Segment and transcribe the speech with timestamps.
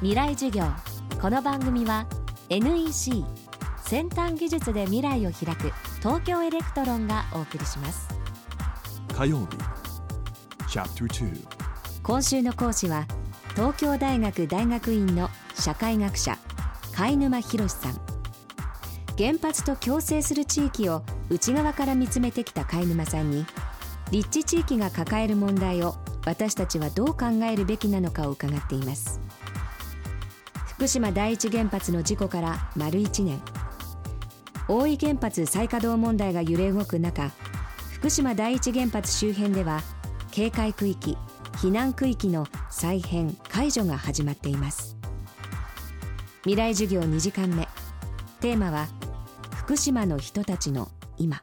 [0.00, 0.64] 未来授業。
[1.20, 2.06] この番組は
[2.50, 3.24] NEC
[3.82, 8.08] 先端技術で未来を開く東京エレクトロンがお送りします。
[9.16, 9.46] 火曜日
[10.68, 11.44] Chapter 2
[12.04, 13.08] 今週の講師は
[13.56, 16.38] 東京大学大学院の社会学者
[16.94, 18.00] 開沼博さん。
[19.18, 23.44] 原発と共生する地域を内側から見つめてきた開沼さんに
[24.12, 29.20] 立地地域が抱える問題を私たちはどう考えるべきなのかを伺っています
[30.78, 33.42] 福島第一原発の事故から丸1年。
[34.68, 37.32] 大井原発再稼働問題が揺れ動く中
[37.90, 39.80] 福島第一原発周辺では
[40.30, 41.18] 警戒区域
[41.54, 44.96] 避難区域の再編解除が始まっています。
[46.42, 47.66] 未来授業2時間目。
[48.38, 48.86] テーマは
[49.56, 51.40] 福島の人たちの今。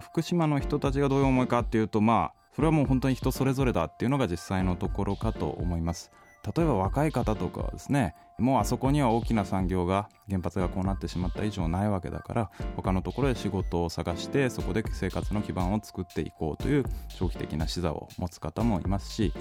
[0.00, 6.10] 福島の人たちがどういう思いかっていうとまあそれはもう本当に人それぞれだっていうのが実際のところかと思います。
[6.44, 16.84] 例えば若い方とかはですねもうあそこには大きな産業が原発がこうなってしまった以上ないわけだから他のところで仕事を探してそこで生活の基盤を作っていこうという
[17.16, 19.32] 長期的な視座を持つ方もいますし、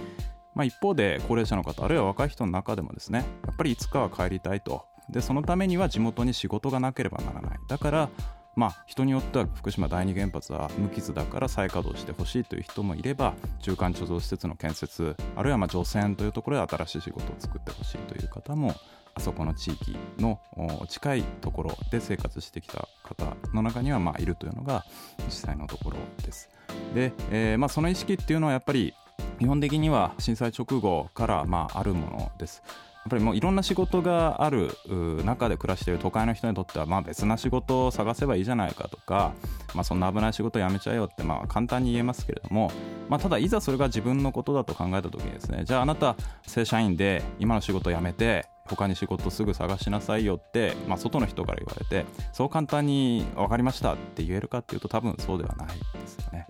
[0.54, 4.86] まあ、一方で高齢者の方あるいは若い人の中でもですねやっぱりいつかは帰りたいと。
[5.10, 7.60] でそのためには地元に仕事がなければならない。
[7.68, 8.10] だから
[8.56, 18.76] まあ、人によっては福島第二原発は無傷だから再稼働してほしいという人もいれば中間貯蔵施設の建設あるいはまあ除染というところで新しい仕事を作ってほしいという方も
[19.16, 20.40] あそこの地域の
[20.88, 24.86] 近いところで生活してきた方の中にはまあいるというのが
[25.26, 26.50] 実際のところです。
[26.96, 28.94] で、えー、まあその意識っていうのはやっぱり
[29.40, 32.64] 基本的には震災直後からまああるものです。
[33.08, 34.78] っぱりもういろんな仕事がある
[35.26, 39.34] 中で暮らしている都会の人にとってはまあ別な仕事を探せばいいじゃないかとか、
[39.74, 42.72] まあ、そんな危ない仕事やめちゃえよってまあ簡単に言えますけれども、
[43.10, 46.16] まあ、ただいざそれが自分のことだと考えた時にですねじゃああなた
[46.48, 56.48] 正社員で今の仕事を辞めて他に仕事すぐ探しなさいよって、まあ、外の人から言われてそう簡単に分かりましたって言えるかっていうと多分そうではないですよね。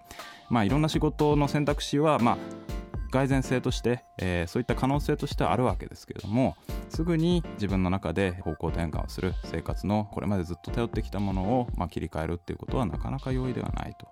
[0.49, 2.37] まあ、いろんな仕事の選択肢は、まあ、
[3.13, 6.55] 蓋然性として、えー、そういった可能性としてはあるわけですけれども
[6.89, 14.07] すぐに自分の中で方向転換をする生活のこれまでずっと頼ってきたものを、まあ、切り替えるっていうことはなかなか容易ではないと。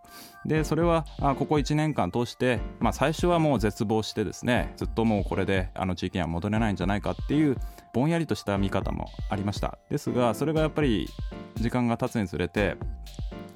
[0.45, 7.57] でそれはあここ1年間通して、まあ、最初はもう絶望してですねずっともうこれであの地域には戻れないんじゃないかっていう
[7.93, 9.79] ぼんやりとした見方もありました。
[9.89, 11.07] ですがそれがやっぱり
[11.55, 12.77] 時間が経つにつれて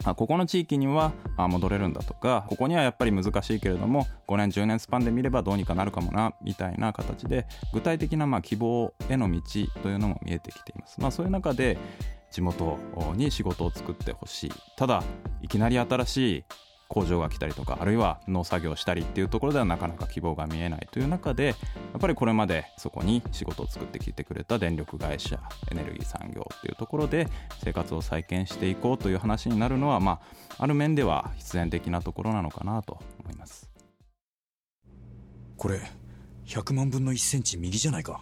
[0.06, 9.42] あここの地域にはあ戻れるんだとかここにはやっぱり難しいけれども5年10年スパンで見ればどうにかなるかもなみたいな形で具体的なまあ希望への道
[9.82, 11.02] というのも見えてきています。
[11.02, 11.78] まあ、そういう中で
[12.32, 12.78] 地元
[13.16, 15.04] に仕事を作ってほしいただ
[15.42, 16.44] いきなり新しい
[16.96, 21.54] 工場が来たりとかあるいは農作業したりっていうところではなかなか希望が見えないという中でや
[21.98, 25.38] っぱりこれまでそこに仕事を作ってきてくれた電力会社
[25.70, 27.28] エネルギー産業っていうところで
[27.62, 30.22] 生活を再建していこうという話になるのは、ま
[30.58, 33.70] あ、ある面では必然的なところなのかなと思います。
[35.58, 35.82] これ
[36.46, 38.22] 100万分の1センチ右じゃないか。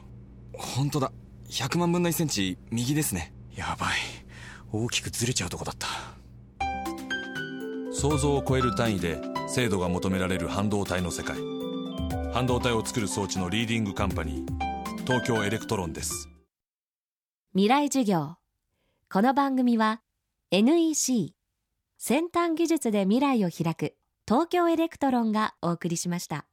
[0.54, 1.12] 本当だ。
[1.48, 3.36] 100万分の1センチ右ですね。
[3.56, 4.00] やばい。
[4.72, 6.13] 大きくずれちゃうとこだった
[8.04, 11.38] 想像を超える単位で精度が求められる半導体の世界。
[12.34, 16.28] 半導体を作る装置のリーディングカンパニー東京エレクトロンです。
[17.54, 18.36] 未来授業。
[19.10, 20.02] この番組は
[20.52, 21.34] NEC
[21.98, 23.96] 先端技術で未来を開く
[24.28, 26.46] 東京エレクトロンがお送りしました。